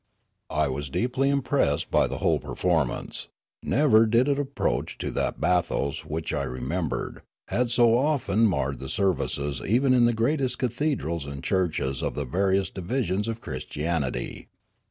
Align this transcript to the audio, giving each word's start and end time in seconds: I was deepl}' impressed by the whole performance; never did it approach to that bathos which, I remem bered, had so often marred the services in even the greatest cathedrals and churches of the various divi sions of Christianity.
I 0.49 0.67
was 0.67 0.89
deepl}' 0.89 1.29
impressed 1.29 1.91
by 1.91 2.07
the 2.07 2.17
whole 2.17 2.39
performance; 2.39 3.27
never 3.61 4.07
did 4.07 4.27
it 4.27 4.39
approach 4.39 4.97
to 4.97 5.11
that 5.11 5.39
bathos 5.39 6.03
which, 6.05 6.33
I 6.33 6.43
remem 6.43 6.89
bered, 6.89 7.19
had 7.49 7.69
so 7.69 7.95
often 7.95 8.47
marred 8.47 8.79
the 8.79 8.89
services 8.89 9.59
in 9.61 9.67
even 9.67 10.05
the 10.05 10.13
greatest 10.13 10.57
cathedrals 10.57 11.27
and 11.27 11.43
churches 11.43 12.01
of 12.01 12.15
the 12.15 12.25
various 12.25 12.71
divi 12.71 13.03
sions 13.05 13.27
of 13.27 13.41
Christianity. 13.41 14.47